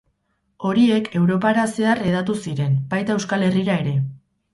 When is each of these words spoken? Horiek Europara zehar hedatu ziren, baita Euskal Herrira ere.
Horiek 0.69 1.09
Europara 1.19 1.65
zehar 1.73 2.01
hedatu 2.05 2.37
ziren, 2.47 2.73
baita 2.95 3.15
Euskal 3.19 3.45
Herrira 3.49 3.77
ere. 3.83 3.95